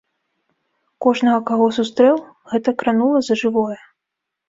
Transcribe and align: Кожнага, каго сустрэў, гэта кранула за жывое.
Кожнага, 1.07 1.39
каго 1.51 1.69
сустрэў, 1.79 2.15
гэта 2.55 2.69
кранула 2.83 3.19
за 3.33 3.43
жывое. 3.47 3.83